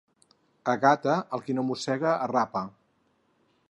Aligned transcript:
A 0.73 0.75
Gata, 0.85 1.19
el 1.39 1.45
qui 1.49 1.57
no 1.59 1.67
mossega, 1.69 2.17
arrapa. 2.27 2.69